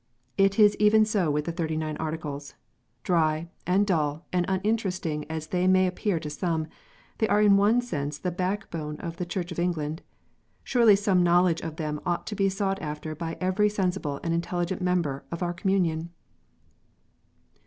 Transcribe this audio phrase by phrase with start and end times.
[0.35, 2.55] It is even so with the Thirty nine Articles.
[3.03, 6.65] Dry, and dull, and uninteresting as they may appear to some,
[7.19, 10.01] they are in one sense the backbone of the Church of England.
[10.63, 14.81] Surely some knowledge of them ought to be sought after by every sensible and intelligent
[14.81, 16.09] member of our Com munion.